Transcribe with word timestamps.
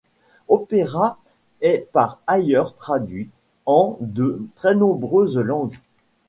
Opera 0.47 1.19
est 1.61 1.87
par 1.93 2.19
ailleurs 2.25 2.73
traduit 2.75 3.29
en 3.67 3.97
de 3.99 4.41
très 4.55 4.73
nombreuses 4.73 5.37
langues. 5.37 5.77